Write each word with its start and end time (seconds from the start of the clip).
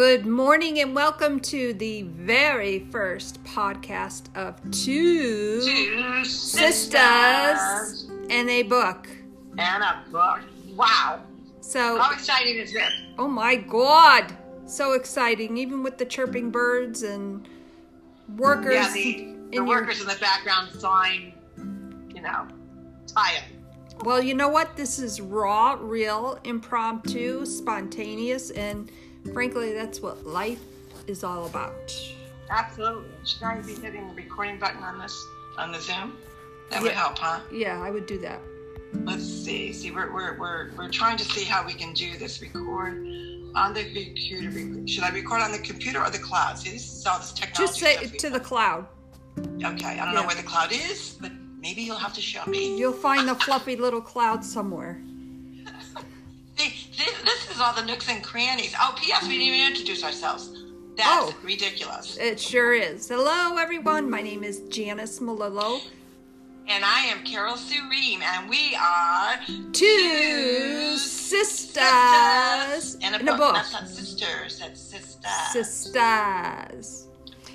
Good 0.00 0.24
morning 0.24 0.80
and 0.80 0.94
welcome 0.94 1.40
to 1.40 1.74
the 1.74 2.04
very 2.04 2.86
first 2.90 3.44
podcast 3.44 4.34
of 4.34 4.56
Two, 4.70 5.60
Two 5.60 6.24
Sisters 6.24 8.10
and 8.30 8.48
a 8.48 8.62
Book. 8.62 9.10
and 9.58 9.82
a 9.82 10.02
book. 10.10 10.40
Wow. 10.74 11.20
So, 11.60 11.98
How 11.98 12.14
exciting 12.14 12.56
is 12.56 12.72
this? 12.72 12.90
oh 13.18 13.28
my 13.28 13.56
god, 13.56 14.34
so 14.64 14.94
exciting, 14.94 15.58
even 15.58 15.82
with 15.82 15.98
the 15.98 16.06
chirping 16.06 16.50
birds 16.50 17.02
and 17.02 17.46
workers 18.38 18.72
Yeah, 18.72 18.90
the, 18.94 19.02
the 19.02 19.20
in 19.20 19.52
your 19.52 19.66
workers 19.66 20.00
in 20.00 20.06
the 20.06 20.16
background 20.18 20.70
sawing, 20.78 21.34
you 22.14 22.22
know, 22.22 22.48
tile. 23.06 23.42
Well, 24.02 24.22
you 24.22 24.32
know 24.32 24.48
what? 24.48 24.78
This 24.78 24.98
is 24.98 25.20
raw, 25.20 25.76
real, 25.78 26.38
impromptu, 26.44 27.44
spontaneous, 27.44 28.48
and 28.52 28.90
frankly, 29.32 29.72
that's 29.72 30.00
what 30.00 30.26
life 30.26 30.60
is 31.06 31.24
all 31.24 31.46
about. 31.46 31.92
Absolutely. 32.50 33.08
Should 33.24 33.42
I 33.44 33.60
be 33.60 33.74
hitting 33.74 34.08
the 34.08 34.14
recording 34.14 34.58
button 34.58 34.82
on 34.82 34.98
this, 34.98 35.16
on 35.56 35.72
the 35.72 35.80
Zoom? 35.80 36.16
That 36.70 36.82
would 36.82 36.92
help, 36.92 37.18
huh? 37.18 37.40
Yeah, 37.52 37.80
I 37.80 37.90
would 37.90 38.06
do 38.06 38.18
that. 38.18 38.40
Let's 39.04 39.24
see. 39.24 39.72
See, 39.72 39.90
we're, 39.90 40.12
we're, 40.12 40.38
we're, 40.38 40.70
we're 40.76 40.88
trying 40.90 41.16
to 41.18 41.24
see 41.24 41.44
how 41.44 41.64
we 41.64 41.72
can 41.72 41.92
do 41.92 42.16
this. 42.16 42.40
Record 42.42 43.06
on 43.54 43.74
the 43.74 43.84
computer. 43.84 44.86
Should 44.86 45.04
I 45.04 45.10
record 45.10 45.42
on 45.42 45.52
the 45.52 45.58
computer 45.58 46.00
or 46.02 46.10
the 46.10 46.18
cloud? 46.18 46.58
See, 46.58 46.70
this 46.70 46.92
is 46.92 47.06
all 47.06 47.18
this 47.18 47.32
technology 47.32 47.80
Just 47.80 47.80
say 47.80 48.16
to 48.18 48.30
the 48.30 48.40
cloud. 48.40 48.86
Okay, 49.38 49.46
I 49.60 49.70
don't 49.70 49.86
Yeah. 49.86 50.12
know 50.12 50.26
where 50.26 50.36
the 50.36 50.42
cloud 50.42 50.72
is, 50.72 51.16
but 51.20 51.32
maybe 51.60 51.82
you'll 51.82 51.96
have 51.96 52.14
to 52.14 52.20
show 52.20 52.44
me. 52.46 52.78
You'll 52.78 52.92
find 52.92 53.28
the 53.28 53.34
fluffy 53.36 53.76
little 53.76 54.00
cloud 54.00 54.44
somewhere. 54.44 55.00
See, 57.60 57.66
this, 57.66 57.76
this 57.76 57.76
is 57.76 57.76
all 57.76 57.84
the 57.84 57.84
nooks 57.92 58.08
and 58.08 58.22
crannies. 58.24 58.74
Oh, 58.80 58.94
P.S. 59.00 59.22
We 59.22 59.28
didn't 59.38 59.42
even 59.54 59.66
introduce 59.68 60.02
ourselves. 60.04 60.64
That's 60.96 61.08
Oh. 61.08 61.34
ridiculous. 61.42 62.16
It 62.18 62.40
sure 62.40 62.72
is. 62.74 63.08
Hello, 63.08 63.56
everyone. 63.56 64.10
My 64.10 64.22
name 64.22 64.42
is 64.44 64.60
Janice 64.68 65.20
Malillo. 65.20 65.80
And 66.68 66.84
I 66.84 67.00
am 67.06 67.24
Carol 67.24 67.56
Sue 67.56 67.88
Ream, 67.90 68.22
and 68.22 68.48
we 68.48 68.76
are 68.80 69.36
Two 69.72 70.96
sisters 70.96 71.82
and 73.02 73.14
a, 73.16 73.20
in 73.20 73.28
a 73.28 73.32
book. 73.32 73.38
book. 73.38 73.54
That's 73.54 73.72
not 73.72 73.88
sisters. 73.88 74.58
That's 74.60 74.80
sisters. 74.80 75.30
Sisters. 75.52 77.08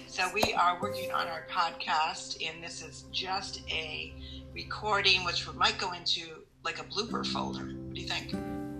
so 0.08 0.23
we 0.33 0.53
are 0.56 0.80
working 0.81 1.11
on 1.11 1.28
our 1.28 1.45
podcast, 1.50 2.45
and 2.45 2.61
this 2.64 2.81
is 2.83 3.06
just 3.11 3.61
a 3.70 4.14
recording, 4.53 5.23
which 5.23 5.48
we 5.48 5.53
might 5.58 5.78
go 5.78 5.94
into 5.94 6.22
like 6.64 6.80
a 6.80 6.83
blooper 6.83 7.26
folder. 7.26 7.66
What 7.66 7.94
do 7.95 8.02
you 8.02 8.08
think? 8.08 8.33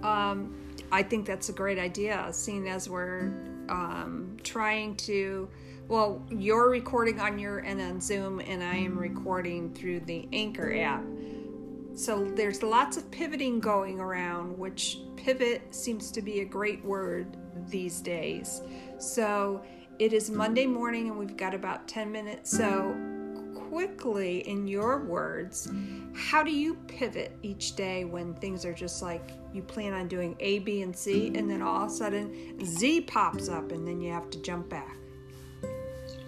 Um, 0.04 0.54
I 0.92 1.04
think 1.04 1.26
that's 1.26 1.50
a 1.50 1.54
great 1.54 1.80
idea, 1.80 2.28
seeing 2.32 2.68
as 2.68 2.90
we're 2.90 3.34
um, 3.70 4.38
trying 4.44 4.96
to. 4.98 5.50
Well, 5.88 6.26
you're 6.32 6.70
recording 6.70 7.20
on 7.20 7.38
your 7.38 7.60
and 7.60 7.80
on 7.80 8.02
Zoom, 8.02 8.40
and 8.40 8.64
I 8.64 8.76
am 8.76 8.98
recording 8.98 9.74
through 9.74 10.02
the 10.02 10.28
Anchor 10.34 10.76
app. 10.76 11.04
So 11.94 12.26
there's 12.26 12.64
lots 12.64 12.98
of 12.98 13.10
pivoting 13.12 13.60
going 13.60 14.00
around, 14.00 14.58
which 14.58 15.00
pivot 15.16 15.74
seems 15.74 16.12
to 16.12 16.22
be 16.22 16.42
a 16.42 16.46
great 16.46 16.84
word 16.84 17.38
these 17.70 18.02
days. 18.02 18.62
So 18.98 19.64
it 19.98 20.12
is 20.12 20.30
Monday 20.30 20.66
morning, 20.66 21.10
and 21.10 21.18
we've 21.18 21.38
got 21.38 21.54
about 21.54 21.88
10 21.88 22.12
minutes. 22.12 22.52
So, 22.52 22.96
quickly, 23.76 24.40
in 24.48 24.70
your 24.70 25.04
words, 25.04 25.70
how 26.16 26.42
do 26.42 26.50
you 26.50 26.76
pivot 26.88 27.36
each 27.44 27.76
day 27.76 28.06
when 28.06 28.34
things 28.36 28.64
are 28.64 28.72
just 28.72 29.02
like 29.02 29.32
you 29.52 29.62
plan 29.62 29.92
on 29.92 30.08
doing 30.08 30.34
A, 30.40 30.60
B, 30.60 30.82
and 30.82 30.96
C, 30.96 31.28
and 31.36 31.52
then 31.52 31.62
all 31.62 31.84
of 31.84 31.92
a 31.92 31.94
sudden 31.94 32.66
Z 32.66 33.02
pops 33.02 33.50
up, 33.50 33.74
and 33.74 33.86
then 33.86 34.00
you 34.00 34.14
have 34.14 34.30
to 34.30 34.42
jump 34.42 34.70
back? 34.70 34.96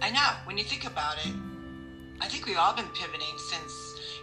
I 0.02 0.10
know. 0.10 0.28
When 0.44 0.58
you 0.58 0.64
think 0.64 0.86
about 0.86 1.16
it, 1.24 1.32
I 2.20 2.28
think 2.28 2.44
we've 2.44 2.58
all 2.58 2.74
been 2.74 2.88
pivoting 2.88 3.38
since, 3.38 3.72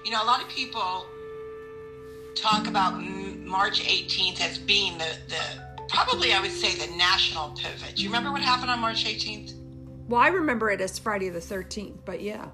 you 0.06 0.12
know, 0.12 0.22
a 0.22 0.28
lot 0.28 0.44
of 0.44 0.48
people 0.50 1.08
talk 2.36 2.68
about 2.68 3.02
March 3.02 3.82
18th 3.82 4.40
as 4.40 4.60
being 4.60 5.00
the, 5.00 5.18
the 5.30 5.88
probably, 5.90 6.32
I 6.32 6.42
would 6.42 6.52
say, 6.52 6.76
the 6.76 6.96
national 6.96 7.54
pivot. 7.54 7.96
Do 7.96 8.04
you 8.04 8.10
remember 8.10 8.32
what 8.32 8.44
happened 8.44 8.70
on 8.70 8.80
March 8.80 9.04
18th? 9.04 9.56
Well, 10.08 10.22
I 10.22 10.28
remember 10.28 10.70
it 10.70 10.80
as 10.80 11.00
Friday 11.00 11.30
the 11.30 11.40
13th, 11.40 11.98
but 12.06 12.22
yeah. 12.22 12.50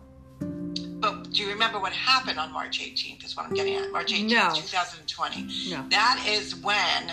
Do 1.31 1.41
you 1.43 1.49
remember 1.49 1.79
what 1.79 1.93
happened 1.93 2.37
on 2.39 2.51
March 2.51 2.79
18th? 2.79 3.23
Is 3.25 3.35
what 3.37 3.45
I'm 3.47 3.53
getting 3.53 3.75
at. 3.75 3.91
March 3.91 4.11
18th, 4.13 4.29
No. 4.31 4.51
2020. 4.53 5.69
No. 5.71 5.85
That 5.89 6.25
is 6.27 6.55
when 6.57 7.11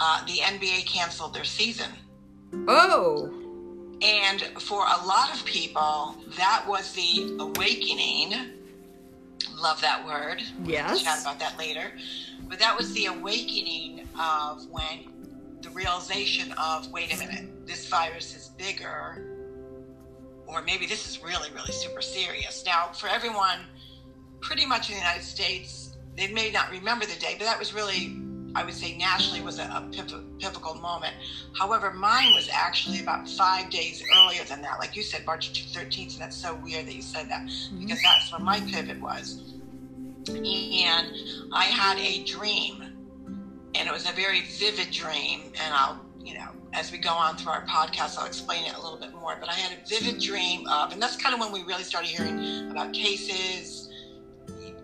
uh, 0.00 0.24
the 0.26 0.34
NBA 0.34 0.86
canceled 0.86 1.34
their 1.34 1.44
season. 1.44 1.90
Oh, 2.68 3.30
And 4.00 4.40
for 4.62 4.82
a 4.86 5.04
lot 5.06 5.34
of 5.34 5.44
people, 5.44 6.16
that 6.36 6.64
was 6.68 6.92
the 6.92 7.36
awakening. 7.40 8.32
Love 9.56 9.80
that 9.80 10.06
word. 10.06 10.40
Yes. 10.64 11.02
Chat 11.02 11.20
about 11.22 11.40
that 11.40 11.58
later. 11.58 11.92
But 12.48 12.60
that 12.60 12.76
was 12.76 12.92
the 12.92 13.06
awakening 13.06 14.06
of 14.18 14.66
when 14.70 15.12
the 15.62 15.70
realization 15.70 16.52
of 16.52 16.90
wait 16.92 17.12
a 17.12 17.18
minute, 17.18 17.66
this 17.66 17.88
virus 17.88 18.36
is 18.36 18.48
bigger, 18.56 19.27
or 20.48 20.62
maybe 20.62 20.86
this 20.86 21.08
is 21.08 21.22
really, 21.22 21.50
really 21.50 21.72
super 21.72 22.00
serious. 22.00 22.64
Now, 22.64 22.90
for 22.94 23.08
everyone, 23.08 23.60
pretty 24.40 24.66
much 24.66 24.88
in 24.88 24.94
the 24.94 25.00
United 25.00 25.22
States, 25.22 25.96
they 26.16 26.32
may 26.32 26.50
not 26.50 26.70
remember 26.70 27.06
the 27.06 27.18
day, 27.20 27.36
but 27.38 27.44
that 27.44 27.58
was 27.58 27.74
really, 27.74 28.16
I 28.54 28.64
would 28.64 28.74
say, 28.74 28.96
nationally 28.96 29.42
was 29.42 29.58
a, 29.58 29.62
a 29.62 29.88
pivotal 29.92 30.74
moment. 30.76 31.14
However, 31.56 31.92
mine 31.92 32.32
was 32.34 32.48
actually 32.52 33.00
about 33.00 33.28
five 33.28 33.70
days 33.70 34.02
earlier 34.16 34.42
than 34.44 34.62
that. 34.62 34.78
Like 34.78 34.96
you 34.96 35.02
said, 35.02 35.24
March 35.26 35.52
13th, 35.72 36.14
and 36.14 36.22
that's 36.22 36.36
so 36.36 36.54
weird 36.56 36.86
that 36.86 36.94
you 36.94 37.02
said 37.02 37.28
that 37.28 37.42
mm-hmm. 37.42 37.80
because 37.80 38.02
that's 38.02 38.32
when 38.32 38.42
my 38.42 38.60
pivot 38.60 39.00
was. 39.00 39.54
And 40.28 41.14
I 41.52 41.64
had 41.64 41.98
a 41.98 42.24
dream, 42.24 42.82
and 43.74 43.88
it 43.88 43.92
was 43.92 44.08
a 44.08 44.12
very 44.12 44.42
vivid 44.42 44.90
dream. 44.90 45.52
And 45.62 45.74
I'll, 45.74 46.04
you 46.20 46.34
know, 46.34 46.48
as 46.72 46.92
we 46.92 46.98
go 46.98 47.12
on 47.12 47.36
through 47.36 47.52
our 47.52 47.66
podcast, 47.66 48.18
I'll 48.18 48.26
explain 48.26 48.64
it 48.64 48.74
a 48.74 48.80
little 48.80 48.98
bit 48.98 49.12
more. 49.14 49.36
But 49.40 49.48
I 49.48 49.54
had 49.54 49.72
a 49.72 49.88
vivid 49.88 50.20
dream 50.20 50.66
of, 50.68 50.92
and 50.92 51.00
that's 51.00 51.16
kind 51.16 51.34
of 51.34 51.40
when 51.40 51.52
we 51.52 51.62
really 51.62 51.82
started 51.82 52.08
hearing 52.08 52.70
about 52.70 52.92
cases 52.92 53.88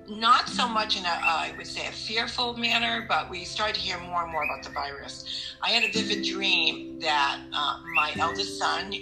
not 0.09 0.49
so 0.49 0.69
much 0.69 0.97
in 0.97 1.05
a, 1.05 1.09
uh, 1.09 1.21
I 1.23 1.55
would 1.57 1.67
say, 1.67 1.87
a 1.87 1.93
fearful 1.93 2.57
manner, 2.57 3.07
but 3.09 3.31
we 3.31 3.45
started 3.45 3.75
to 3.77 3.81
hear 3.81 3.99
more 3.99 4.23
and 4.23 4.33
more 4.33 4.45
about 4.45 4.63
the 4.63 4.71
virus. 4.71 5.25
I 5.63 5.71
had 5.71 5.85
a 5.85 5.93
vivid 5.93 6.25
dream 6.25 6.99
that 7.01 7.41
uh, 7.53 7.79
my 7.95 8.13
eldest 8.19 8.59
son 8.59 8.93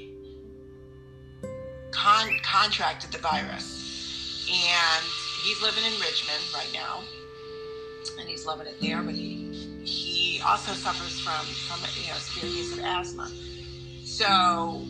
con- 1.91 2.38
contracted 2.43 3.10
the 3.10 3.19
virus, 3.19 4.49
and 4.49 5.04
he's 5.44 5.60
living 5.60 5.84
in 5.84 6.00
Richmond 6.00 6.43
right 6.54 6.70
now, 6.72 7.03
and 8.19 8.28
he's 8.28 8.47
loving 8.47 8.66
it 8.66 8.81
there. 8.81 9.03
But 9.03 9.14
he 9.14 9.42
also 10.45 10.73
suffers 10.73 11.21
from 11.21 11.45
from 11.69 11.81
you 12.03 12.09
know 12.09 12.19
severe 12.19 12.51
case 12.51 12.73
of 12.73 12.85
asthma. 12.85 13.31
So 14.05 14.85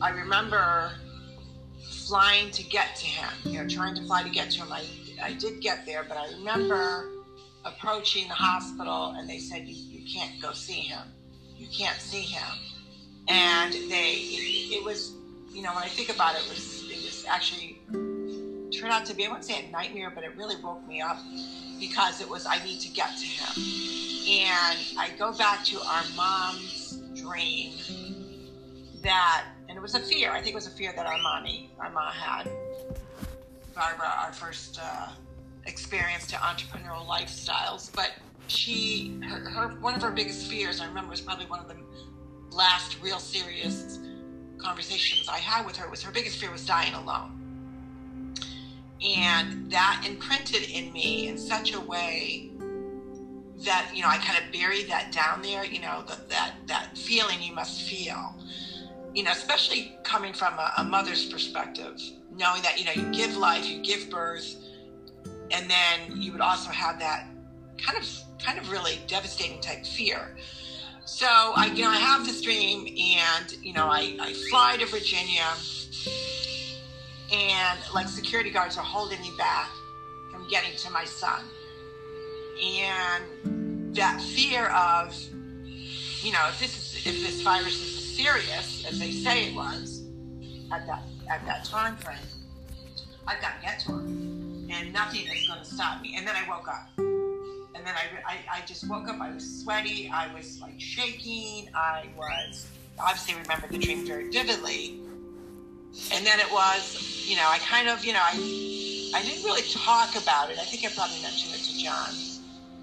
I 0.00 0.10
remember 0.10 0.92
flying 2.08 2.50
to 2.50 2.62
get 2.64 2.96
to 2.96 3.06
him, 3.06 3.30
you 3.44 3.62
know, 3.62 3.68
trying 3.68 3.94
to 3.94 4.02
fly 4.02 4.22
to 4.22 4.30
get 4.30 4.50
to 4.50 4.58
him. 4.58 4.72
I, 4.72 4.84
I 5.22 5.32
did 5.34 5.60
get 5.60 5.86
there, 5.86 6.04
but 6.06 6.16
I 6.16 6.28
remember 6.38 7.08
approaching 7.64 8.28
the 8.28 8.34
hospital 8.34 9.14
and 9.16 9.28
they 9.28 9.38
said, 9.38 9.66
you, 9.66 9.74
you 9.74 10.06
can't 10.12 10.40
go 10.42 10.52
see 10.52 10.80
him. 10.80 11.06
You 11.56 11.66
can't 11.68 12.00
see 12.00 12.22
him. 12.22 12.58
And 13.28 13.72
they, 13.72 14.14
it, 14.14 14.78
it 14.78 14.84
was, 14.84 15.14
you 15.52 15.62
know, 15.62 15.72
when 15.74 15.84
I 15.84 15.88
think 15.88 16.08
about 16.08 16.34
it, 16.34 16.42
it 16.44 16.48
was, 16.48 16.90
it 16.90 16.96
was 16.96 17.24
actually 17.28 17.78
turned 18.72 18.92
out 18.92 19.04
to 19.06 19.14
be, 19.14 19.24
I 19.24 19.28
wouldn't 19.28 19.44
say 19.44 19.66
a 19.66 19.70
nightmare, 19.70 20.10
but 20.14 20.24
it 20.24 20.36
really 20.36 20.56
woke 20.62 20.86
me 20.86 21.00
up 21.00 21.18
because 21.78 22.20
it 22.20 22.28
was, 22.28 22.46
I 22.46 22.62
need 22.64 22.80
to 22.80 22.88
get 22.88 23.10
to 23.16 23.24
him. 23.24 23.64
And 24.28 24.78
I 24.98 25.10
go 25.18 25.32
back 25.32 25.64
to 25.64 25.80
our 25.80 26.02
mom's 26.16 27.00
dream 27.14 27.74
that, 29.02 29.46
and 29.68 29.76
it 29.76 29.80
was 29.80 29.94
a 29.94 30.00
fear. 30.00 30.30
I 30.30 30.40
think 30.40 30.52
it 30.52 30.54
was 30.54 30.66
a 30.66 30.70
fear 30.70 30.92
that 30.94 31.06
our 31.06 31.18
mommy, 31.18 31.70
our 31.78 31.90
mom 31.90 32.12
had. 32.12 32.48
Barbara, 33.74 34.12
our 34.18 34.32
first 34.32 34.78
uh, 34.82 35.08
experience 35.66 36.26
to 36.28 36.36
entrepreneurial 36.36 37.06
lifestyles, 37.06 37.90
but 37.94 38.12
she, 38.46 39.18
her, 39.26 39.48
her, 39.50 39.68
one 39.80 39.94
of 39.94 40.02
her 40.02 40.10
biggest 40.10 40.46
fears, 40.50 40.80
I 40.80 40.86
remember, 40.86 41.10
was 41.10 41.20
probably 41.20 41.46
one 41.46 41.60
of 41.60 41.68
the 41.68 41.76
last 42.54 43.00
real 43.02 43.18
serious 43.18 43.98
conversations 44.58 45.28
I 45.28 45.38
had 45.38 45.64
with 45.66 45.76
her. 45.76 45.88
Was 45.88 46.02
her 46.02 46.12
biggest 46.12 46.38
fear 46.38 46.50
was 46.50 46.66
dying 46.66 46.94
alone, 46.94 47.41
and 49.04 49.70
that 49.70 50.04
imprinted 50.06 50.68
in 50.70 50.92
me 50.92 51.28
in 51.28 51.36
such 51.36 51.74
a 51.74 51.80
way 51.80 52.48
that 53.64 53.90
you 53.94 54.02
know 54.02 54.08
I 54.08 54.18
kind 54.18 54.42
of 54.42 54.52
buried 54.52 54.88
that 54.88 55.12
down 55.12 55.42
there. 55.42 55.64
You 55.64 55.80
know 55.80 56.04
that 56.08 56.28
that 56.28 56.54
that 56.66 56.96
feeling 56.96 57.42
you 57.42 57.52
must 57.52 57.82
feel. 57.82 58.34
You 59.14 59.24
know, 59.24 59.32
especially 59.32 59.94
coming 60.04 60.32
from 60.32 60.54
a, 60.54 60.72
a 60.78 60.84
mother's 60.84 61.26
perspective, 61.26 62.00
knowing 62.34 62.62
that 62.62 62.78
you 62.78 62.86
know 62.86 62.92
you 62.92 63.12
give 63.12 63.36
life, 63.36 63.68
you 63.68 63.82
give 63.82 64.08
birth, 64.10 64.54
and 65.50 65.70
then 65.70 66.16
you 66.20 66.32
would 66.32 66.40
also 66.40 66.70
have 66.70 66.98
that 66.98 67.26
kind 67.78 67.98
of 67.98 68.08
kind 68.42 68.58
of 68.58 68.70
really 68.70 69.00
devastating 69.06 69.60
type 69.60 69.84
fear. 69.84 70.36
so 71.04 71.26
I, 71.26 71.66
you 71.74 71.82
know, 71.82 71.90
I 71.90 71.96
have 71.96 72.26
this 72.26 72.40
dream, 72.40 72.86
and 72.86 73.52
you 73.62 73.72
know, 73.72 73.86
I, 73.86 74.16
I 74.20 74.32
fly 74.50 74.76
to 74.78 74.86
Virginia, 74.86 75.44
and 77.32 77.78
like 77.94 78.08
security 78.08 78.50
guards 78.50 78.76
are 78.76 78.84
holding 78.84 79.20
me 79.20 79.32
back 79.38 79.70
from 80.30 80.46
getting 80.48 80.76
to 80.76 80.90
my 80.90 81.04
son, 81.04 81.42
and 82.62 83.94
that 83.96 84.20
fear 84.20 84.66
of, 84.66 85.16
you 86.22 86.32
know, 86.32 86.46
if 86.48 86.60
this 86.60 86.76
is 86.76 87.06
if 87.06 87.22
this 87.22 87.40
virus 87.42 87.74
is 87.74 88.16
serious 88.16 88.84
as 88.86 88.98
they 88.98 89.10
say 89.10 89.48
it 89.48 89.54
was 89.54 90.02
at 90.70 90.86
that 90.86 91.02
at 91.30 91.44
that 91.46 91.64
time 91.64 91.96
frame, 91.96 92.16
I've 93.26 93.40
got 93.40 93.56
to 93.56 93.62
get 93.62 93.78
to 93.80 93.92
him, 93.92 94.68
and 94.70 94.92
nothing 94.92 95.26
is 95.26 95.46
going 95.48 95.60
to 95.60 95.64
stop 95.64 96.00
me. 96.02 96.14
And 96.16 96.26
then 96.26 96.36
I 96.36 96.48
woke 96.48 96.68
up 96.68 96.88
and 97.82 97.86
then 97.88 97.94
I, 97.96 98.32
I, 98.32 98.58
I 98.58 98.66
just 98.66 98.88
woke 98.88 99.08
up. 99.08 99.20
I 99.20 99.32
was 99.34 99.62
sweaty. 99.62 100.08
I 100.12 100.32
was 100.32 100.60
like 100.60 100.78
shaking. 100.80 101.68
I 101.74 102.06
was 102.16 102.66
obviously 102.98 103.34
remember 103.34 103.66
the 103.66 103.78
dream 103.78 104.06
very 104.06 104.30
vividly. 104.30 105.00
And 106.12 106.26
then 106.26 106.40
it 106.40 106.50
was, 106.50 107.24
you 107.26 107.36
know, 107.36 107.46
I 107.48 107.58
kind 107.58 107.88
of, 107.88 108.04
you 108.04 108.12
know, 108.12 108.22
I 108.22 108.32
I 109.14 109.22
didn't 109.22 109.44
really 109.44 109.62
talk 109.62 110.16
about 110.16 110.50
it. 110.50 110.58
I 110.58 110.64
think 110.64 110.84
I 110.84 110.94
probably 110.94 111.20
mentioned 111.20 111.54
it 111.54 111.62
to 111.64 111.78
John 111.78 112.10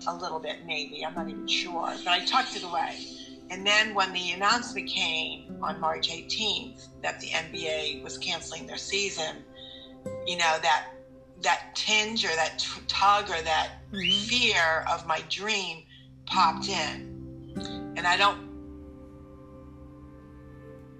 a 0.08 0.16
little 0.16 0.40
bit, 0.40 0.66
maybe. 0.66 1.04
I'm 1.06 1.16
not 1.16 1.28
even 1.28 1.48
sure, 1.48 1.92
but 2.04 2.08
I 2.08 2.24
tucked 2.26 2.56
it 2.56 2.64
away. 2.64 2.98
And 3.50 3.66
then 3.66 3.96
when 3.96 4.14
the 4.14 4.32
announcement 4.32 4.88
came 4.88 5.58
on 5.64 5.80
March 5.80 6.10
18th 6.10 6.88
that 7.02 7.20
the 7.20 7.30
NBA 7.30 8.04
was 8.04 8.18
canceling 8.18 8.68
their 8.68 8.78
season, 8.78 9.38
you 10.28 10.38
know, 10.38 10.58
that 10.62 10.90
that 11.42 11.74
tinge 11.74 12.26
or 12.26 12.36
that 12.36 12.64
tug 12.88 13.30
or 13.30 13.42
that 13.42 13.72
mm-hmm. 13.92 14.28
fear 14.28 14.86
of 14.92 15.08
my 15.08 15.24
dream 15.30 15.84
popped 16.26 16.68
in. 16.68 17.94
And 17.98 18.06
I 18.06 18.18
don't 18.18 18.49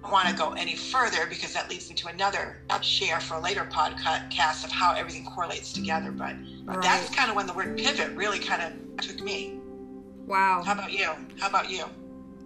want 0.04 0.28
to 0.28 0.34
go 0.34 0.54
any 0.54 0.76
further 0.76 1.26
because 1.28 1.54
that 1.54 1.70
leads 1.70 1.90
me 1.90 1.96
to 1.96 2.08
another 2.08 2.62
share 2.82 3.20
for 3.20 3.36
a 3.36 3.40
later 3.40 3.68
podcast 3.72 4.64
of 4.64 4.72
how 4.72 4.94
everything 4.96 5.26
correlates 5.26 5.74
together. 5.74 6.12
But 6.12 6.36
right. 6.66 6.82
that's 6.82 7.14
kind 7.14 7.30
of 7.30 7.36
when 7.36 7.48
the 7.48 7.54
word 7.54 7.78
pivot 7.78 8.16
really 8.16 8.40
kind 8.40 8.62
of 8.62 8.98
took 8.98 9.22
me. 9.22 9.60
Wow. 10.26 10.64
How 10.66 10.74
about 10.74 10.92
you? 10.92 11.10
How 11.40 11.50
about 11.50 11.70
you? 11.70 11.86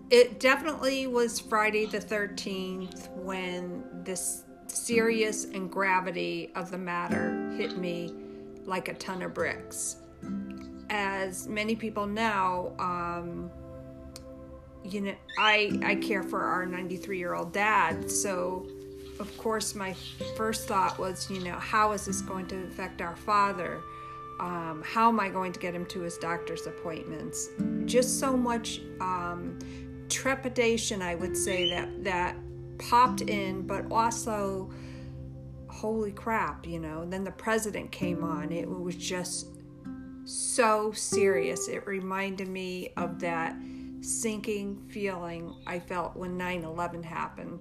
It 0.10 0.40
definitely 0.40 1.08
was 1.08 1.40
Friday 1.40 1.86
the 1.86 2.00
13th 2.00 3.10
when 3.16 3.84
this 4.04 4.44
serious 4.68 5.46
and 5.46 5.72
gravity 5.72 6.52
of 6.56 6.72
the 6.72 6.78
matter 6.78 7.52
hit 7.58 7.78
me 7.78 8.14
like 8.66 8.88
a 8.88 8.94
ton 8.96 9.22
of 9.22 9.34
bricks. 9.34 9.98
As 10.90 11.48
many 11.48 11.76
people 11.76 12.06
know, 12.06 12.76
um, 12.80 13.50
you 14.84 15.02
know, 15.02 15.16
I 15.38 15.80
I 15.84 15.96
care 15.96 16.24
for 16.24 16.42
our 16.42 16.66
93 16.66 17.18
year 17.18 17.34
old 17.34 17.54
dad, 17.54 18.10
so 18.10 18.66
of 19.20 19.38
course 19.38 19.76
my 19.76 19.94
first 20.36 20.68
thought 20.68 20.98
was, 21.00 21.30
you 21.30 21.40
know, 21.40 21.54
how 21.54 21.92
is 21.92 22.06
this 22.06 22.22
going 22.22 22.48
to 22.48 22.64
affect 22.64 23.02
our 23.02 23.16
father? 23.16 23.82
Um, 24.40 24.84
how 24.86 25.10
am 25.10 25.20
I 25.20 25.30
going 25.30 25.54
to 25.54 25.60
get 25.60 25.74
him 25.74 25.86
to 25.88 26.02
his 26.02 26.18
doctor's 26.18 26.66
appointments? 26.66 27.50
Just 27.86 28.20
so 28.20 28.36
much 28.36 28.82
um, 29.00 29.60
trepidation, 30.10 31.02
I 31.02 31.16
would 31.16 31.38
say 31.38 31.70
that 31.70 32.04
that 32.04 32.36
popped 32.78 33.22
in, 33.22 33.66
but 33.66 33.92
also, 33.92 34.70
holy 35.70 36.12
crap, 36.12 36.66
you 36.66 36.80
know. 36.80 37.06
then 37.06 37.24
the 37.24 37.32
president 37.32 37.92
came 37.92 38.24
on. 38.24 38.52
It 38.52 38.68
was 38.68 38.96
just 38.96 39.48
so 40.26 40.92
serious. 40.92 41.68
It 41.68 41.86
reminded 41.86 42.48
me 42.48 42.90
of 42.98 43.20
that 43.20 43.56
sinking 44.04 44.78
feeling 44.90 45.56
I 45.66 45.80
felt 45.80 46.16
when 46.16 46.38
9 46.38 46.64
11 46.64 47.04
happened. 47.04 47.60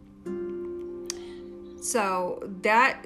So 1.81 2.49
that 2.62 3.05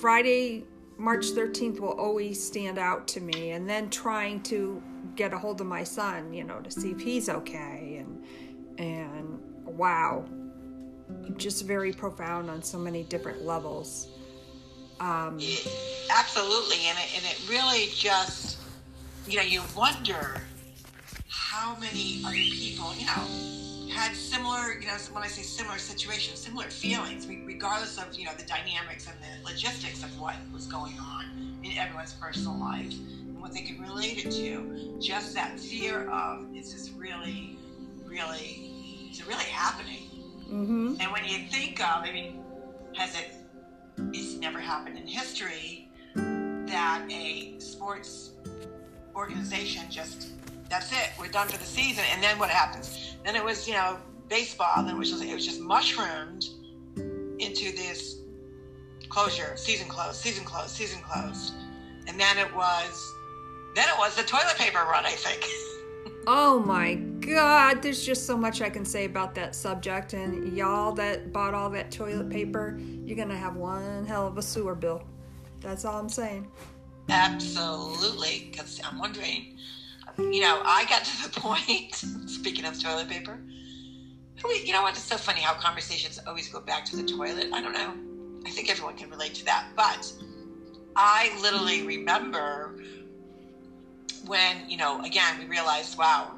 Friday, 0.00 0.64
March 0.98 1.26
13th, 1.26 1.80
will 1.80 1.98
always 1.98 2.42
stand 2.44 2.78
out 2.78 3.06
to 3.08 3.20
me. 3.20 3.52
And 3.52 3.68
then 3.68 3.90
trying 3.90 4.42
to 4.44 4.82
get 5.14 5.32
a 5.32 5.38
hold 5.38 5.60
of 5.60 5.66
my 5.66 5.84
son, 5.84 6.32
you 6.32 6.44
know, 6.44 6.60
to 6.60 6.70
see 6.70 6.90
if 6.90 7.00
he's 7.00 7.28
okay. 7.28 8.04
And, 8.04 8.24
and 8.78 9.40
wow, 9.64 10.24
just 11.36 11.64
very 11.64 11.92
profound 11.92 12.50
on 12.50 12.62
so 12.62 12.78
many 12.78 13.04
different 13.04 13.44
levels. 13.44 14.08
Um, 14.98 15.38
Absolutely, 16.10 16.78
and 16.86 16.98
it, 16.98 17.16
and 17.16 17.24
it 17.24 17.46
really 17.48 17.90
just, 17.92 18.58
you 19.26 19.36
know, 19.36 19.42
you 19.42 19.62
wonder 19.76 20.40
how 21.56 21.74
many 21.80 22.20
other 22.22 22.34
people, 22.34 22.92
you 22.98 23.06
know, 23.06 23.90
had 23.90 24.14
similar, 24.14 24.78
you 24.78 24.86
know, 24.86 24.96
when 25.12 25.22
I 25.22 25.26
say 25.26 25.40
similar 25.40 25.78
situations, 25.78 26.38
similar 26.38 26.68
feelings, 26.68 27.26
regardless 27.26 27.96
of, 27.96 28.14
you 28.14 28.26
know, 28.26 28.32
the 28.36 28.44
dynamics 28.44 29.08
and 29.08 29.16
the 29.22 29.50
logistics 29.50 30.04
of 30.04 30.20
what 30.20 30.34
was 30.52 30.66
going 30.66 30.98
on 31.00 31.24
in 31.64 31.78
everyone's 31.78 32.12
personal 32.12 32.58
life 32.58 32.92
and 32.92 33.40
what 33.40 33.54
they 33.54 33.62
could 33.62 33.80
relate 33.80 34.26
it 34.26 34.30
to. 34.32 34.98
Just 35.00 35.34
that 35.34 35.58
fear 35.58 36.10
of, 36.10 36.54
is 36.54 36.74
this 36.74 36.90
really, 36.90 37.56
really, 38.04 39.08
is 39.10 39.20
it 39.20 39.26
really 39.26 39.44
happening? 39.44 40.10
Mm-hmm. 40.50 40.96
And 41.00 41.10
when 41.10 41.24
you 41.24 41.46
think 41.48 41.80
of, 41.80 42.04
I 42.04 42.12
mean, 42.12 42.44
has 42.96 43.14
it, 43.14 43.30
it's 44.12 44.34
never 44.34 44.60
happened 44.60 44.98
in 44.98 45.06
history 45.06 45.88
that 46.14 47.02
a 47.10 47.58
sports 47.60 48.32
organization 49.14 49.84
just, 49.90 50.32
that's 50.68 50.92
it, 50.92 51.10
we're 51.18 51.28
done 51.28 51.48
for 51.48 51.58
the 51.58 51.64
season. 51.64 52.04
And 52.12 52.22
then 52.22 52.38
what 52.38 52.50
happens? 52.50 53.16
Then 53.24 53.36
it 53.36 53.44
was, 53.44 53.66
you 53.66 53.74
know, 53.74 53.98
baseball, 54.28 54.82
then 54.82 54.94
it 54.94 54.98
was 54.98 55.10
just, 55.10 55.24
it 55.24 55.34
was 55.34 55.44
just 55.44 55.60
mushroomed 55.60 56.46
into 57.38 57.72
this 57.76 58.18
closure, 59.08 59.56
season 59.56 59.88
closed, 59.88 60.16
season 60.16 60.44
closed, 60.44 60.70
season 60.70 61.00
closed. 61.02 61.54
And 62.06 62.18
then 62.18 62.38
it 62.38 62.54
was, 62.54 63.14
then 63.74 63.88
it 63.88 63.98
was 63.98 64.16
the 64.16 64.22
toilet 64.22 64.56
paper 64.56 64.78
run, 64.78 65.04
I 65.04 65.12
think. 65.12 65.44
Oh 66.28 66.58
my 66.58 66.94
god, 66.94 67.82
there's 67.82 68.04
just 68.04 68.26
so 68.26 68.36
much 68.36 68.60
I 68.60 68.68
can 68.68 68.84
say 68.84 69.04
about 69.04 69.32
that 69.36 69.54
subject. 69.54 70.12
And 70.12 70.56
y'all 70.56 70.92
that 70.94 71.32
bought 71.32 71.54
all 71.54 71.70
that 71.70 71.92
toilet 71.92 72.28
paper, 72.30 72.76
you're 73.04 73.16
going 73.16 73.28
to 73.28 73.36
have 73.36 73.54
one 73.54 74.04
hell 74.04 74.26
of 74.26 74.36
a 74.36 74.42
sewer 74.42 74.74
bill. 74.74 75.04
That's 75.60 75.84
all 75.84 76.00
I'm 76.00 76.08
saying. 76.08 76.48
Absolutely. 77.08 78.48
Because 78.50 78.80
I'm 78.84 78.98
wondering, 78.98 79.56
you 80.18 80.40
know, 80.40 80.60
I 80.64 80.84
got 80.86 81.04
to 81.04 81.30
the 81.30 81.40
point, 81.40 81.94
speaking 82.28 82.64
of 82.64 82.80
toilet 82.82 83.08
paper, 83.08 83.38
you 84.64 84.72
know 84.72 84.82
what? 84.82 84.94
It's 84.94 85.02
so 85.02 85.16
funny 85.16 85.40
how 85.40 85.54
conversations 85.54 86.20
always 86.26 86.48
go 86.48 86.60
back 86.60 86.84
to 86.86 86.96
the 86.96 87.02
toilet. 87.02 87.48
I 87.52 87.60
don't 87.60 87.72
know. 87.72 87.94
I 88.46 88.50
think 88.50 88.70
everyone 88.70 88.96
can 88.96 89.10
relate 89.10 89.34
to 89.34 89.44
that. 89.46 89.68
But 89.74 90.12
I 90.94 91.36
literally 91.42 91.82
remember 91.82 92.76
when 94.26 94.68
you 94.68 94.76
know 94.76 95.00
again 95.02 95.38
we 95.38 95.44
realized 95.44 95.96
wow 95.96 96.34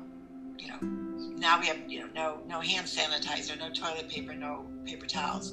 you 0.59 0.69
know 0.69 0.79
now 1.39 1.59
we 1.59 1.67
have 1.67 1.79
you 1.89 2.01
know 2.01 2.09
no 2.15 2.41
no 2.47 2.61
hand 2.61 2.87
sanitizer 2.87 3.59
no 3.59 3.71
toilet 3.71 4.09
paper 4.09 4.35
no 4.35 4.67
paper 4.85 5.07
towels 5.07 5.53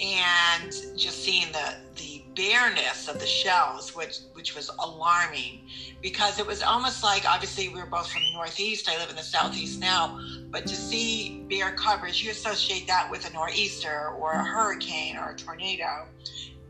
and 0.00 0.72
just 0.96 1.22
seeing 1.24 1.50
the 1.52 1.76
the 1.96 2.11
bareness 2.34 3.08
of 3.08 3.18
the 3.18 3.26
shelves 3.26 3.94
which 3.94 4.18
which 4.32 4.54
was 4.54 4.70
alarming 4.78 5.60
because 6.00 6.38
it 6.38 6.46
was 6.46 6.62
almost 6.62 7.02
like 7.02 7.24
obviously 7.28 7.68
we 7.68 7.80
were 7.80 7.86
both 7.86 8.10
from 8.10 8.22
the 8.22 8.32
northeast. 8.32 8.88
I 8.88 8.98
live 8.98 9.10
in 9.10 9.16
the 9.16 9.22
southeast 9.22 9.80
now 9.80 10.18
but 10.50 10.66
to 10.66 10.74
see 10.74 11.44
bare 11.48 11.72
coverage 11.72 12.22
you 12.22 12.30
associate 12.30 12.86
that 12.86 13.10
with 13.10 13.28
a 13.28 13.32
nor'easter 13.32 14.08
or 14.08 14.32
a 14.32 14.44
hurricane 14.44 15.16
or 15.16 15.30
a 15.30 15.36
tornado. 15.36 16.06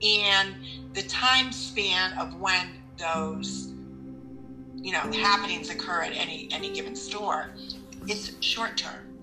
And 0.03 0.57
the 0.95 1.03
time 1.03 1.53
span 1.53 2.13
of 2.19 2.35
when 2.41 2.83
those 2.99 3.73
you 4.83 4.93
know 4.93 5.01
happenings 5.13 5.71
occur 5.71 6.03
at 6.03 6.13
any 6.13 6.49
any 6.53 6.71
given 6.71 6.97
store 6.97 7.51
it's 8.09 8.33
short 8.41 8.77
term 8.77 9.17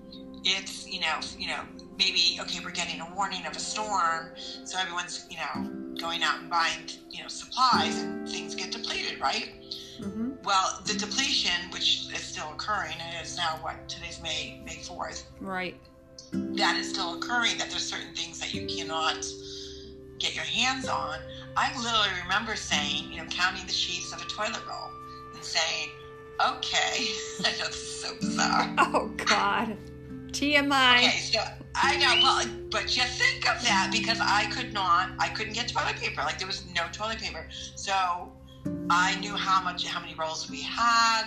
it's 0.44 0.86
you 0.88 1.00
know 1.00 1.18
you 1.36 1.46
know 1.46 1.62
maybe 2.00 2.38
okay 2.40 2.60
we're 2.64 2.70
getting 2.70 3.00
a 3.00 3.14
warning 3.14 3.44
of 3.46 3.54
a 3.54 3.60
storm 3.60 4.30
so 4.64 4.78
everyone's 4.78 5.26
you 5.30 5.36
know 5.36 5.70
going 6.00 6.22
out 6.22 6.40
and 6.40 6.48
buying 6.48 6.80
you 7.10 7.20
know 7.22 7.28
supplies 7.28 8.00
and 8.00 8.26
things 8.26 8.54
get 8.54 8.72
depleted 8.72 9.20
right 9.20 9.52
mm-hmm. 10.00 10.30
well 10.42 10.80
the 10.86 10.94
depletion 10.94 11.70
which 11.72 12.06
is 12.14 12.22
still 12.22 12.50
occurring 12.52 12.96
and 13.00 13.14
it's 13.20 13.36
now 13.36 13.58
what 13.60 13.86
today's 13.88 14.20
may 14.22 14.62
may 14.64 14.76
4th 14.76 15.24
right 15.40 15.76
that 16.32 16.76
is 16.76 16.88
still 16.88 17.18
occurring 17.18 17.58
that 17.58 17.68
there's 17.68 17.84
certain 17.84 18.14
things 18.14 18.40
that 18.40 18.54
you 18.54 18.66
cannot 18.66 19.22
get 20.18 20.34
your 20.34 20.44
hands 20.44 20.88
on 20.88 21.18
i 21.56 21.70
literally 21.82 22.08
remember 22.22 22.56
saying 22.56 23.12
you 23.12 23.18
know 23.18 23.28
counting 23.28 23.66
the 23.66 23.72
sheets 23.72 24.12
of 24.14 24.22
a 24.22 24.24
toilet 24.24 24.62
roll 24.66 24.90
and 25.40 25.44
saying, 25.44 25.90
okay, 26.48 27.08
I 27.44 27.50
know 27.58 27.66
this 27.66 27.76
is 27.76 28.00
so 28.02 28.14
bizarre. 28.20 28.74
Oh, 28.78 29.10
God. 29.16 29.76
TMI. 30.30 30.98
Okay, 30.98 31.18
so 31.18 31.40
I 31.74 31.96
know, 31.96 32.22
well, 32.22 32.46
but 32.70 32.86
just 32.86 33.18
think 33.18 33.48
of 33.48 33.62
that 33.62 33.90
because 33.92 34.18
I 34.20 34.46
could 34.46 34.72
not, 34.72 35.10
I 35.18 35.28
couldn't 35.28 35.54
get 35.54 35.68
toilet 35.68 35.96
paper. 35.96 36.22
Like 36.22 36.38
there 36.38 36.46
was 36.46 36.64
no 36.74 36.82
toilet 36.92 37.18
paper. 37.18 37.46
So 37.74 38.32
I 38.90 39.16
knew 39.20 39.36
how 39.36 39.62
much, 39.62 39.86
how 39.86 40.00
many 40.00 40.14
rolls 40.14 40.50
we 40.50 40.62
had. 40.62 41.24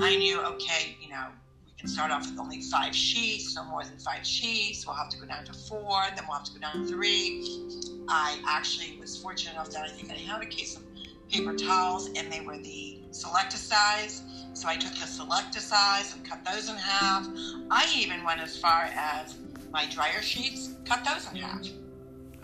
I 0.00 0.16
knew, 0.16 0.40
okay, 0.40 0.96
you 1.00 1.08
know, 1.08 1.26
we 1.64 1.72
can 1.78 1.88
start 1.88 2.10
off 2.10 2.28
with 2.30 2.38
only 2.38 2.60
five 2.62 2.94
sheets, 2.94 3.54
no 3.56 3.64
more 3.64 3.84
than 3.84 3.98
five 3.98 4.26
sheets. 4.26 4.86
We'll 4.86 4.96
have 4.96 5.08
to 5.10 5.18
go 5.18 5.26
down 5.26 5.44
to 5.44 5.52
four, 5.52 6.02
then 6.14 6.24
we'll 6.26 6.36
have 6.36 6.46
to 6.46 6.52
go 6.52 6.60
down 6.60 6.82
to 6.82 6.86
three. 6.86 7.68
I 8.08 8.40
actually 8.46 8.98
was 9.00 9.16
fortunate 9.16 9.52
enough 9.52 9.70
that 9.70 9.84
I 9.84 9.88
think 9.88 10.10
I 10.10 10.14
had 10.14 10.42
a 10.42 10.46
case 10.46 10.76
of 10.76 10.82
paper 11.30 11.54
towels, 11.54 12.08
and 12.16 12.30
they 12.30 12.40
were 12.40 12.58
the 12.58 12.98
Selecta 13.10 13.56
size. 13.56 14.22
So 14.54 14.68
I 14.68 14.76
took 14.76 14.92
the 14.92 15.06
Selecta 15.06 15.58
size 15.58 16.14
and 16.14 16.24
cut 16.28 16.44
those 16.44 16.68
in 16.68 16.76
half. 16.76 17.28
I 17.70 17.92
even 17.96 18.24
went 18.24 18.40
as 18.40 18.56
far 18.56 18.88
as 18.94 19.34
my 19.72 19.86
dryer 19.86 20.22
sheets, 20.22 20.74
cut 20.84 21.04
those 21.04 21.30
in 21.30 21.36
half. 21.36 21.66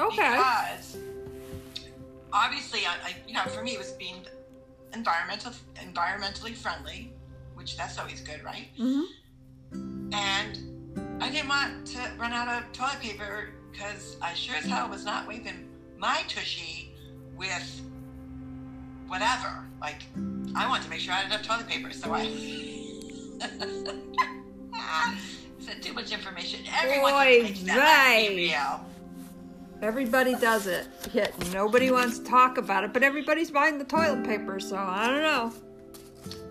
Okay. 0.01 0.17
Because 0.17 0.97
obviously, 2.33 2.81
I, 2.81 3.11
I 3.11 3.17
you 3.29 3.35
know, 3.35 3.45
for 3.45 3.63
me, 3.63 3.73
it 3.73 3.79
was 3.79 3.93
being 3.93 4.27
environmental, 4.93 5.53
environmentally 5.77 6.55
friendly, 6.55 7.13
which 7.55 7.77
that's 7.77 7.97
always 7.99 8.21
good, 8.21 8.43
right? 8.43 8.67
Mm-hmm. 8.77 10.13
And 10.13 11.23
I 11.23 11.31
didn't 11.31 11.49
want 11.49 11.87
to 11.89 11.99
run 12.19 12.33
out 12.33 12.49
of 12.49 12.73
toilet 12.73 13.01
paper 13.01 13.51
because 13.71 14.17
I 14.21 14.35
sure 14.35 14.57
as 14.57 14.65
hell 14.65 14.89
was 14.89 15.05
not 15.05 15.29
wiping 15.29 15.69
my 15.97 16.23
tushy 16.27 16.93
with 17.37 17.81
whatever. 19.07 19.65
Like, 19.81 20.03
I 20.55 20.69
wanted 20.69 20.85
to 20.85 20.91
make 20.91 21.01
sure 21.01 21.13
I 21.13 21.19
had 21.19 21.27
enough 21.27 21.47
toilet 21.47 21.69
paper, 21.69 21.93
so 21.93 22.13
I 22.13 22.27
said 25.61 25.83
too 25.83 25.93
much 25.93 26.13
information. 26.13 26.61
Everyone 26.83 27.13
Boy, 27.13 27.55
right. 27.69 28.81
Everybody 29.83 30.35
does 30.35 30.67
it. 30.67 30.89
Yet 31.13 31.33
nobody 31.53 31.91
wants 31.91 32.19
to 32.19 32.25
talk 32.25 32.59
about 32.59 32.85
it, 32.85 32.93
but 32.93 33.03
everybody's 33.03 33.51
buying 33.51 33.79
the 33.79 33.85
toilet 33.85 34.25
paper, 34.25 34.61
so 34.61 34.77
I 34.77 35.07
don't 35.07 35.23
know. 35.23 35.53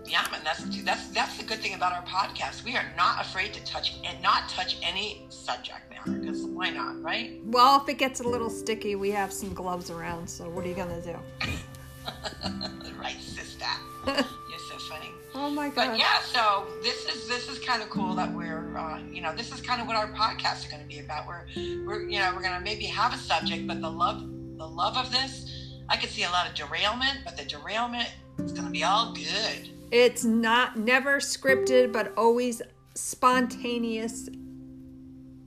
Yeah, 0.04 0.26
and 0.34 0.44
that's 0.44 0.64
that's 0.82 1.06
that's 1.08 1.36
the 1.36 1.44
good 1.44 1.60
thing 1.60 1.74
about 1.74 1.92
our 1.92 2.02
podcast. 2.02 2.64
We 2.64 2.74
are 2.76 2.86
not 2.96 3.20
afraid 3.20 3.54
to 3.54 3.64
touch 3.64 3.94
and 4.04 4.20
not 4.20 4.48
touch 4.48 4.76
any 4.82 5.24
subject 5.28 5.88
matter 5.88 6.18
because 6.18 6.44
why 6.46 6.70
not, 6.70 7.00
right? 7.00 7.40
Well, 7.44 7.80
if 7.80 7.88
it 7.88 7.98
gets 7.98 8.18
a 8.18 8.24
little 8.24 8.50
sticky, 8.50 8.96
we 8.96 9.12
have 9.12 9.32
some 9.32 9.54
gloves 9.54 9.88
around, 9.90 10.28
so 10.28 10.50
what 10.50 10.64
are 10.64 10.68
you 10.68 10.74
gonna 10.74 11.00
do? 11.00 11.16
right, 12.98 13.20
sister. 13.20 13.66
You're 14.06 14.58
so 14.58 14.78
funny. 14.88 15.10
Oh 15.34 15.50
my 15.50 15.68
god. 15.68 15.90
But 15.90 15.98
yeah, 15.98 16.20
so 16.20 16.66
this 16.82 17.06
is 17.06 17.28
this 17.28 17.48
is 17.48 17.58
kind 17.58 17.82
of 17.82 17.90
cool 17.90 18.14
that 18.14 18.32
we're 18.32 18.76
uh, 18.76 19.00
you 19.10 19.20
know 19.20 19.34
this 19.34 19.52
is 19.52 19.60
kind 19.60 19.80
of 19.80 19.86
what 19.86 19.96
our 19.96 20.08
podcasts 20.12 20.66
are 20.66 20.70
going 20.70 20.82
to 20.82 20.88
be 20.88 21.00
about. 21.00 21.26
We're 21.26 21.44
we're 21.84 22.02
you 22.08 22.18
know 22.18 22.32
we're 22.34 22.42
going 22.42 22.54
to 22.54 22.60
maybe 22.60 22.84
have 22.84 23.14
a 23.14 23.18
subject, 23.18 23.66
but 23.66 23.80
the 23.80 23.90
love 23.90 24.20
the 24.20 24.66
love 24.66 24.96
of 24.96 25.10
this, 25.10 25.76
I 25.88 25.96
could 25.96 26.10
see 26.10 26.24
a 26.24 26.30
lot 26.30 26.48
of 26.48 26.54
derailment, 26.54 27.20
but 27.24 27.36
the 27.36 27.44
derailment 27.44 28.12
is 28.38 28.52
going 28.52 28.66
to 28.66 28.70
be 28.70 28.84
all 28.84 29.14
good. 29.14 29.70
It's 29.90 30.24
not 30.24 30.76
never 30.76 31.18
scripted, 31.18 31.92
but 31.92 32.12
always 32.16 32.62
spontaneous 32.94 34.28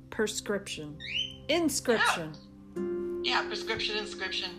prescription. 0.10 0.98
Inscription. 1.50 2.34
Yeah, 3.24 3.44
prescription, 3.48 3.98
inscription, 3.98 4.52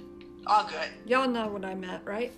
all 0.47 0.65
good. 0.65 0.89
Y'all 1.07 1.29
know 1.29 1.49
what 1.49 1.65
I 1.65 1.75
meant, 1.75 2.03
right? 2.05 2.33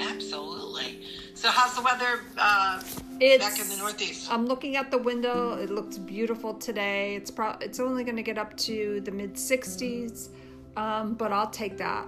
Absolutely. 0.00 1.06
So 1.34 1.48
how's 1.48 1.74
the 1.74 1.82
weather 1.82 2.20
uh, 2.38 2.82
It's 3.20 3.44
back 3.44 3.60
in 3.60 3.68
the 3.68 3.76
Northeast? 3.76 4.30
I'm 4.30 4.46
looking 4.46 4.76
out 4.76 4.90
the 4.90 4.98
window. 4.98 5.54
It 5.56 5.70
looks 5.70 5.98
beautiful 5.98 6.54
today. 6.54 7.16
It's 7.16 7.30
pro- 7.30 7.56
it's 7.60 7.80
only 7.80 8.04
going 8.04 8.16
to 8.16 8.22
get 8.22 8.38
up 8.38 8.56
to 8.58 9.00
the 9.00 9.10
mid 9.10 9.34
60s, 9.34 10.28
um, 10.76 11.14
but 11.14 11.32
I'll 11.32 11.50
take 11.50 11.76
that. 11.78 12.06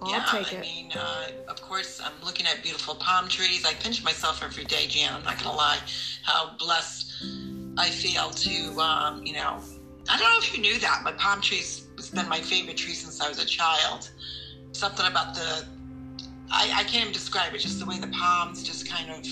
I'll 0.00 0.10
yeah, 0.10 0.24
take 0.30 0.52
I 0.52 0.56
it. 0.58 0.60
mean, 0.60 0.92
uh, 0.94 1.28
of 1.48 1.60
course, 1.62 2.00
I'm 2.04 2.12
looking 2.24 2.46
at 2.46 2.62
beautiful 2.62 2.94
palm 2.96 3.28
trees. 3.28 3.64
I 3.64 3.72
pinch 3.74 4.04
myself 4.04 4.42
every 4.44 4.64
day, 4.64 4.86
Jan. 4.88 5.14
I'm 5.14 5.24
not 5.24 5.42
gonna 5.42 5.56
lie, 5.56 5.78
how 6.22 6.54
blessed 6.58 7.24
I 7.78 7.88
feel 7.88 8.30
to, 8.30 8.80
um, 8.80 9.24
you 9.24 9.32
know, 9.32 9.58
I 10.08 10.18
don't 10.18 10.30
know 10.30 10.38
if 10.38 10.54
you 10.54 10.60
knew 10.62 10.78
that, 10.80 11.00
but 11.02 11.16
palm 11.18 11.40
trees 11.40 11.86
has 11.96 12.10
been 12.10 12.28
my 12.28 12.40
favorite 12.40 12.76
tree 12.76 12.92
since 12.94 13.20
I 13.20 13.28
was 13.28 13.42
a 13.42 13.46
child. 13.46 14.10
Something 14.72 15.06
about 15.06 15.34
the, 15.34 15.64
I, 16.50 16.70
I 16.74 16.84
can't 16.84 17.02
even 17.02 17.12
describe 17.12 17.54
it. 17.54 17.58
Just 17.58 17.78
the 17.78 17.86
way 17.86 17.98
the 17.98 18.08
palms 18.08 18.62
just 18.62 18.88
kind 18.88 19.10
of, 19.10 19.26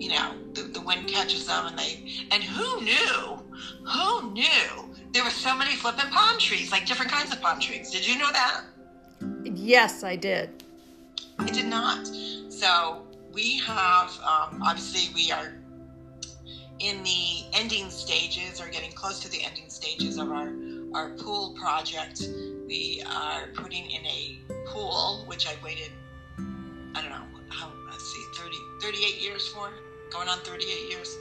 you 0.00 0.08
know, 0.08 0.34
the, 0.54 0.62
the 0.62 0.80
wind 0.80 1.08
catches 1.08 1.46
them, 1.46 1.66
and 1.66 1.78
they, 1.78 2.24
and 2.30 2.42
who 2.42 2.82
knew? 2.82 3.42
Who 3.86 4.32
knew? 4.32 4.94
There 5.12 5.24
were 5.24 5.30
so 5.30 5.56
many 5.56 5.76
flipping 5.76 6.10
palm 6.10 6.38
trees, 6.38 6.72
like 6.72 6.86
different 6.86 7.10
kinds 7.10 7.32
of 7.32 7.40
palm 7.40 7.60
trees. 7.60 7.90
Did 7.90 8.06
you 8.06 8.18
know 8.18 8.30
that? 8.32 8.62
Yes, 9.44 10.02
I 10.02 10.16
did. 10.16 10.64
I 11.38 11.46
did 11.50 11.66
not. 11.66 12.06
So 12.48 13.06
we 13.32 13.58
have, 13.58 14.10
um, 14.20 14.62
obviously, 14.62 15.12
we 15.14 15.30
are 15.32 15.54
in 16.78 17.02
the 17.02 17.44
ending 17.52 17.90
stages 17.90 18.60
or 18.60 18.68
getting 18.68 18.92
close 18.92 19.20
to 19.20 19.30
the 19.30 19.42
ending 19.44 19.68
stages 19.68 20.16
of 20.16 20.30
our, 20.30 20.52
our 20.94 21.10
pool 21.10 21.54
project. 21.60 22.22
We 22.66 23.02
are 23.06 23.48
putting 23.54 23.90
in 23.90 24.06
a 24.06 24.40
pool, 24.66 25.24
which 25.26 25.46
I 25.46 25.54
waited, 25.62 25.90
38 28.80 29.20
years 29.20 29.48
for, 29.48 29.70
going 30.10 30.28
on 30.28 30.38
38 30.38 30.90
years. 30.90 31.16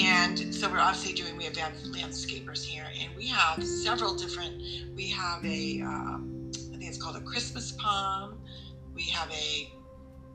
And 0.00 0.54
so 0.54 0.68
we're 0.68 0.80
obviously 0.80 1.12
doing, 1.14 1.36
we 1.36 1.44
have 1.44 1.54
landscapers 1.54 2.64
here, 2.64 2.86
and 3.00 3.14
we 3.16 3.26
have 3.28 3.64
several 3.64 4.14
different, 4.14 4.62
we 4.94 5.08
have 5.08 5.44
a, 5.44 5.80
um, 5.82 6.50
I 6.74 6.76
think 6.76 6.84
it's 6.84 7.00
called 7.00 7.16
a 7.16 7.20
Christmas 7.20 7.72
palm. 7.72 8.38
We 8.94 9.02
have 9.04 9.30
a, 9.30 9.72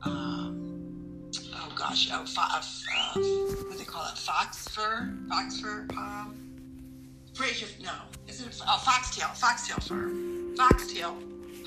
um, 0.04 1.30
oh 1.54 1.72
gosh, 1.76 2.08
oh, 2.12 2.24
fo- 2.24 2.40
uh, 2.40 2.62
what 3.14 3.72
do 3.72 3.78
they 3.78 3.84
call 3.84 4.06
it? 4.10 4.18
Fox 4.18 4.68
fir? 4.68 5.14
Fox 5.28 5.60
fir 5.60 5.86
palm? 5.90 6.40
Fraser, 7.34 7.66
no. 7.82 7.92
Is 8.26 8.40
it, 8.40 8.46
a 8.60 8.64
oh, 8.68 8.78
foxtail, 8.84 9.28
foxtail 9.34 9.78
fir. 9.78 10.10
Foxtail 10.56 11.16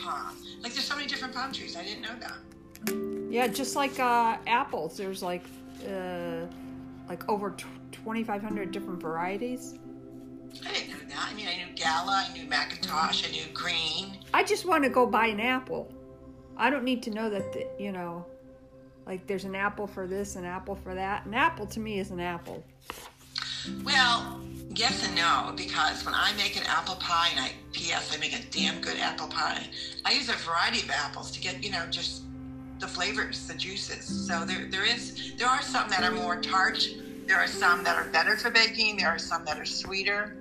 palm. 0.02 0.36
Like 0.62 0.74
there's 0.74 0.86
so 0.86 0.96
many 0.96 1.08
different 1.08 1.34
palm 1.36 1.52
trees. 1.52 1.76
I 1.76 1.84
didn't 1.84 2.02
know 2.02 2.16
that. 2.20 3.17
Yeah, 3.30 3.48
just 3.48 3.76
like 3.76 4.00
uh, 4.00 4.38
apples, 4.48 4.98
there's 4.98 5.22
like 5.22 5.44
uh, 5.88 6.46
like 7.10 7.28
over 7.30 7.52
tw 7.52 7.66
2,500 7.92 8.72
different 8.72 9.02
varieties. 9.02 9.78
I 10.66 10.74
didn't 10.74 10.90
know 10.92 11.10
that. 11.10 11.30
I 11.30 11.34
mean, 11.34 11.48
I 11.48 11.58
knew 11.58 11.74
Gala, 11.76 12.26
I 12.30 12.34
knew 12.34 12.48
McIntosh, 12.48 13.28
I 13.28 13.32
knew 13.32 13.46
Green. 13.54 14.18
I 14.34 14.44
just 14.44 14.66
want 14.66 14.84
to 14.84 14.90
go 14.90 15.06
buy 15.06 15.28
an 15.28 15.40
apple. 15.40 15.92
I 16.58 16.70
don't 16.70 16.84
need 16.84 17.04
to 17.04 17.12
know 17.12 17.30
that, 17.30 17.54
the, 17.54 17.68
you 17.78 17.92
know, 17.92 18.26
like 19.06 19.28
there's 19.28 19.44
an 19.44 19.56
apple 19.56 19.88
for 19.88 20.08
this, 20.08 20.36
an 20.36 20.46
apple 20.46 20.76
for 20.76 20.96
that. 20.96 21.26
An 21.26 21.34
apple 21.34 21.66
to 21.68 21.80
me 21.80 22.00
is 22.00 22.12
an 22.12 22.20
apple. 22.20 22.64
Well, 23.84 24.42
yes 24.70 25.06
and 25.06 25.16
no, 25.16 25.54
because 25.56 26.06
when 26.06 26.16
I 26.16 26.34
make 26.38 26.56
an 26.56 26.64
apple 26.68 26.96
pie, 26.96 27.30
and 27.32 27.40
I, 27.40 27.52
P.S., 27.74 28.16
I 28.16 28.20
make 28.20 28.34
a 28.34 28.44
damn 28.50 28.80
good 28.82 28.98
apple 28.98 29.28
pie, 29.28 29.68
I 30.06 30.14
use 30.14 30.30
a 30.30 30.34
variety 30.34 30.82
of 30.82 30.90
apples 30.90 31.32
to 31.32 31.42
get, 31.42 31.64
you 31.64 31.72
know, 31.72 31.86
just 31.88 32.24
the 32.80 32.88
flavors, 32.88 33.48
the 33.48 33.54
juices. 33.56 34.28
So 34.28 34.46
there, 34.46 34.68
there 34.70 34.86
is, 34.86 35.34
there 35.38 35.48
are 35.48 35.62
some 35.62 35.90
that 35.90 36.04
are 36.04 36.12
more 36.12 36.40
tart. 36.42 36.88
There 37.26 37.38
are 37.38 37.48
some 37.48 37.84
that 37.84 37.96
are 37.96 38.06
better 38.10 38.38
for 38.38 38.50
baking. 38.52 38.98
There 38.98 39.08
are 39.10 39.20
some 39.20 39.44
that 39.46 39.60
are 39.60 39.66
sweeter. 39.66 40.38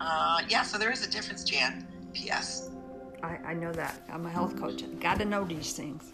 Uh, 0.00 0.40
yeah, 0.48 0.62
so 0.62 0.78
there 0.78 0.90
is 0.90 1.06
a 1.06 1.10
difference, 1.10 1.44
Jan. 1.44 1.86
P.S. 2.12 2.70
I, 3.22 3.38
I 3.44 3.54
know 3.54 3.72
that. 3.72 4.02
I'm 4.12 4.26
a 4.26 4.30
health 4.30 4.58
coach. 4.58 4.82
I 4.82 4.86
gotta 5.00 5.24
know 5.24 5.44
these 5.44 5.72
things. 5.72 6.12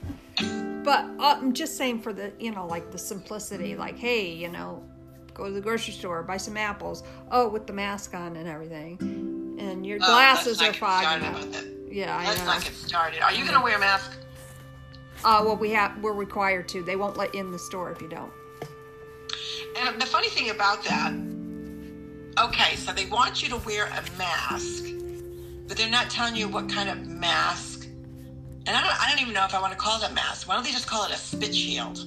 But 0.84 1.04
uh, 1.18 1.36
I'm 1.40 1.52
just 1.52 1.76
saying 1.76 2.00
for 2.02 2.12
the, 2.12 2.32
you 2.38 2.50
know, 2.52 2.66
like 2.66 2.90
the 2.92 2.98
simplicity, 2.98 3.76
like, 3.76 3.98
hey, 3.98 4.30
you 4.32 4.48
know, 4.48 4.82
go 5.34 5.46
to 5.46 5.50
the 5.50 5.60
grocery 5.60 5.92
store, 5.94 6.22
buy 6.22 6.36
some 6.36 6.56
apples. 6.56 7.02
Oh, 7.30 7.48
with 7.48 7.66
the 7.66 7.72
mask 7.72 8.14
on 8.14 8.36
and 8.36 8.48
everything. 8.48 9.56
And 9.58 9.84
your 9.86 9.98
Oh, 10.02 10.06
glasses 10.06 10.60
are 10.60 10.66
not 10.66 10.72
get 10.72 10.80
fogging 10.80 11.22
started 11.22 11.56
up. 11.56 11.64
Yeah, 11.90 12.16
I 12.16 12.26
Let's 12.26 12.38
know. 12.40 12.44
not 12.46 12.64
get 12.64 12.74
started. 12.74 13.22
Are 13.22 13.32
you 13.32 13.42
going 13.44 13.56
to 13.56 13.62
wear 13.62 13.76
a 13.76 13.80
mask? 13.80 14.12
Uh, 15.24 15.42
well, 15.44 15.56
we 15.56 15.70
have, 15.70 16.00
we're 16.02 16.12
required 16.12 16.68
to. 16.68 16.82
They 16.82 16.96
won't 16.96 17.16
let 17.16 17.34
you 17.34 17.40
in 17.40 17.50
the 17.50 17.58
store 17.58 17.90
if 17.90 18.00
you 18.00 18.08
don't. 18.08 18.32
And 19.76 20.00
the 20.00 20.06
funny 20.06 20.28
thing 20.28 20.50
about 20.50 20.82
that, 20.84 21.12
okay, 22.42 22.76
so 22.76 22.92
they 22.92 23.06
want 23.06 23.42
you 23.42 23.48
to 23.50 23.56
wear 23.66 23.86
a 23.86 24.02
mask, 24.16 24.84
but 25.66 25.76
they're 25.76 25.90
not 25.90 26.10
telling 26.10 26.36
you 26.36 26.48
what 26.48 26.68
kind 26.68 26.88
of 26.88 27.06
mask. 27.06 27.84
And 27.84 28.70
I 28.76 28.80
don't, 28.80 29.02
I 29.02 29.10
don't 29.10 29.20
even 29.20 29.34
know 29.34 29.44
if 29.44 29.54
I 29.54 29.60
want 29.60 29.72
to 29.72 29.78
call 29.78 30.00
it 30.02 30.10
a 30.10 30.14
mask. 30.14 30.46
Why 30.48 30.54
don't 30.54 30.64
they 30.64 30.72
just 30.72 30.86
call 30.86 31.04
it 31.04 31.10
a 31.10 31.16
spit 31.16 31.54
shield? 31.54 31.98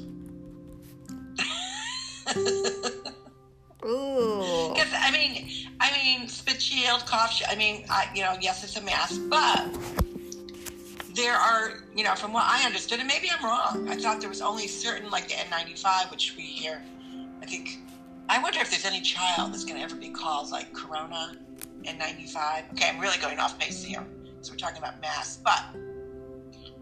Ooh. 3.84 4.72
Because 4.74 4.94
I 4.94 5.12
mean, 5.12 5.50
I 5.80 5.92
mean, 5.92 6.28
spit 6.28 6.62
shield, 6.62 7.06
cough. 7.06 7.34
Sh- 7.34 7.44
I 7.50 7.56
mean, 7.56 7.86
I, 7.90 8.08
you 8.14 8.22
know, 8.22 8.36
yes, 8.40 8.64
it's 8.64 8.78
a 8.78 8.82
mask, 8.82 9.20
but 9.28 9.76
there 11.16 11.34
are, 11.34 11.84
you 11.96 12.04
know, 12.04 12.16
from 12.16 12.34
what 12.34 12.44
I 12.46 12.64
understood, 12.66 13.00
and 13.00 13.08
maybe 13.08 13.30
I'm 13.30 13.44
wrong. 13.44 13.88
I 13.90 13.96
thought 13.96 14.20
there 14.20 14.30
was 14.30 14.42
only 14.42 14.68
certain, 14.68 15.10
like 15.10 15.28
the 15.28 15.36
N95, 15.36 16.12
which 16.12 16.36
we 16.38 16.44
hear. 16.44 16.82
I 17.42 17.46
think. 17.46 17.80
I 18.30 18.42
wonder 18.42 18.60
if 18.60 18.70
there's 18.70 18.86
any 18.86 19.02
child 19.02 19.52
that's 19.52 19.66
going 19.66 19.78
to 19.78 19.84
ever 19.84 19.96
be 19.96 20.10
called 20.10 20.52
like 20.52 20.72
Corona 20.74 21.38
N95. 21.84 22.72
Okay, 22.72 22.90
I'm 22.90 23.00
really 23.00 23.18
going 23.18 23.40
off 23.40 23.60
base 23.60 23.84
here. 23.84 24.06
So 24.42 24.54
we're 24.54 24.58
talking 24.58 24.78
about 24.78 25.02
masks, 25.02 25.40
but 25.44 25.64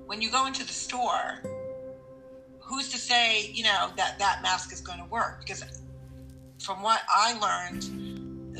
when 0.05 0.21
you 0.21 0.29
go 0.29 0.45
into 0.45 0.65
the 0.65 0.73
store, 0.73 1.41
who's 2.59 2.89
to 2.89 2.97
say, 2.97 3.51
you 3.53 3.63
know, 3.63 3.91
that 3.97 4.19
that 4.19 4.41
mask 4.43 4.71
is 4.71 4.81
going 4.81 4.99
to 4.99 5.05
work? 5.05 5.39
Because 5.41 5.63
from 6.59 6.81
what 6.81 7.01
I 7.09 7.37
learned, 7.39 8.08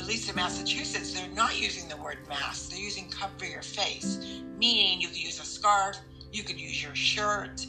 at 0.00 0.06
least 0.06 0.30
in 0.30 0.34
Massachusetts, 0.34 1.12
they're 1.12 1.28
not 1.28 1.60
using 1.60 1.86
the 1.88 1.96
word 1.98 2.18
mask. 2.28 2.70
They're 2.70 2.80
using 2.80 3.08
cover 3.10 3.44
your 3.44 3.62
face, 3.62 4.40
meaning 4.58 5.00
you 5.00 5.08
could 5.08 5.22
use 5.22 5.38
a 5.38 5.44
scarf, 5.44 5.98
you 6.32 6.42
could 6.42 6.58
use 6.58 6.82
your 6.82 6.94
shirt. 6.94 7.66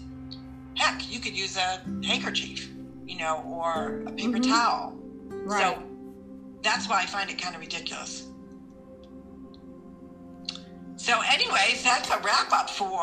Heck, 0.76 1.12
you 1.12 1.20
could 1.20 1.38
use 1.38 1.58
a 1.58 1.82
handkerchief, 2.06 2.70
you 3.06 3.18
know, 3.18 3.44
or 3.46 4.04
a 4.08 4.12
paper 4.12 4.38
mm-hmm. 4.38 4.50
towel. 4.50 4.98
Right. 5.28 5.76
So 5.76 5.84
that's 6.62 6.88
why 6.88 7.02
I 7.02 7.06
find 7.06 7.30
it 7.30 7.42
kind 7.42 7.54
of 7.54 7.62
ridiculous. 7.62 8.28
So, 10.96 11.20
anyways, 11.30 11.84
that's 11.84 12.10
a 12.12 12.20
wrap 12.20 12.54
up 12.54 12.70
for 12.70 13.02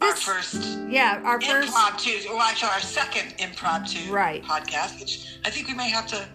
our 0.00 0.14
first 0.14 0.78
yeah 0.88 1.20
our 1.24 1.40
first 1.40 1.68
impromptu 1.68 2.10
well 2.28 2.40
actually 2.40 2.68
our 2.70 2.80
second 2.80 3.34
impromptu 3.38 4.12
right. 4.12 4.42
podcast 4.42 4.98
which 4.98 5.38
i 5.44 5.50
think 5.50 5.68
we 5.68 5.74
may 5.74 5.90
have 5.90 6.06
to 6.06 6.26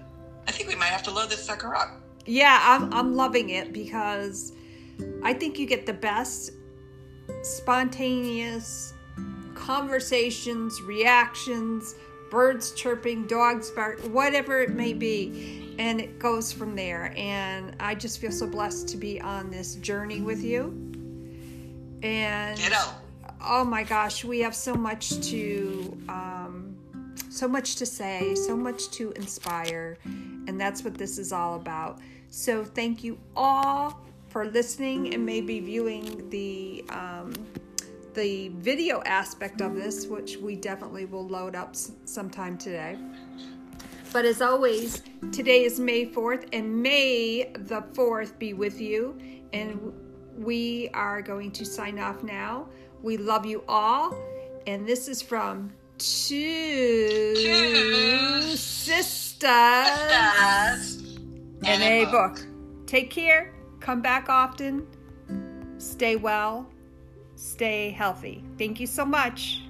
i 0.48 0.52
think 0.52 0.70
we 0.70 0.76
might 0.76 0.88
have 0.88 1.04
to 1.04 1.12
load 1.12 1.30
this 1.30 1.44
sucker 1.44 1.76
up. 1.76 2.00
Yeah 2.26 2.60
i'm, 2.64 2.94
I'm 2.94 3.16
loving 3.16 3.50
it 3.50 3.74
because 3.74 4.54
i 5.24 5.34
think 5.34 5.60
you 5.60 5.66
get 5.66 5.86
the 5.86 5.94
best 5.94 6.52
spontaneous 7.42 8.94
conversations 9.56 10.82
reactions 10.82 11.96
birds 12.32 12.72
chirping 12.72 13.28
dogs 13.28 13.70
bark 13.72 14.00
whatever 14.06 14.62
it 14.62 14.72
may 14.72 14.94
be 14.94 15.64
and 15.80 16.00
it 16.00 16.20
goes 16.20 16.52
from 16.52 16.76
there. 16.76 17.14
And 17.18 17.76
i 17.80 17.96
just 17.96 18.20
feel 18.20 18.32
so 18.32 18.48
blessed 18.48 18.88
to 18.90 18.98
be 18.98 19.20
on 19.22 19.50
this 19.50 19.76
journey 19.76 20.22
with 20.22 20.44
you. 20.44 20.66
And 22.02 22.58
Ditto. 22.58 22.78
oh 23.42 23.64
my 23.64 23.84
gosh, 23.84 24.24
we 24.26 24.40
have 24.40 24.56
so 24.56 24.76
much 24.76 25.20
to 25.30 25.98
um, 26.10 26.43
so 27.30 27.48
much 27.48 27.76
to 27.78 27.86
say, 27.86 28.36
so 28.36 28.56
much 28.56 28.90
to 28.92 29.12
inspire, 29.14 29.98
and 30.06 30.60
that's 30.60 30.84
what 30.84 30.96
this 30.96 31.18
is 31.18 31.32
all 31.32 31.56
about. 31.56 32.00
So 32.30 32.64
thank 32.64 33.04
you 33.04 33.20
all 33.36 34.02
for 34.30 34.46
listening 34.46 35.14
and 35.14 35.26
maybe 35.26 35.60
viewing 35.60 36.30
the 36.30 36.84
um, 36.90 37.34
the 38.14 38.50
video 38.60 39.02
aspect 39.06 39.62
of 39.62 39.76
this, 39.76 40.06
which 40.08 40.38
we 40.38 40.56
definitely 40.56 41.06
will 41.06 41.28
load 41.28 41.56
up 41.56 41.76
sometime 42.06 42.58
today. 42.58 42.98
But 44.12 44.26
as 44.26 44.42
always, 44.42 45.02
today 45.32 45.64
is 45.64 45.80
May 45.80 46.06
4th, 46.06 46.48
and 46.54 46.84
May 46.84 47.52
the 47.56 47.82
4th 47.94 48.38
be 48.38 48.54
with 48.54 48.80
you. 48.80 49.18
And 49.54 49.92
we 50.38 50.90
are 50.94 51.22
going 51.22 51.52
to 51.54 51.66
sign 51.66 51.98
off 51.98 52.24
now. 52.24 52.68
We 53.02 53.18
love 53.18 53.46
you 53.46 53.64
all. 53.68 54.16
And 54.68 54.88
this 54.88 55.08
is 55.08 55.22
from 55.22 55.74
Two, 55.98 57.34
Two 57.36 58.42
Sisters, 58.56 59.44
sisters 59.44 61.18
and 61.66 61.82
a 61.84 62.06
book. 62.06 62.36
book. 62.36 62.46
Take 62.88 63.10
care. 63.10 63.54
Come 63.80 64.02
back 64.02 64.30
often. 64.30 64.86
Stay 65.78 66.16
well. 66.16 66.70
Stay 67.36 67.92
healthy. 67.92 68.44
Thank 68.58 68.80
you 68.80 68.88
so 68.88 69.06
much. 69.06 69.63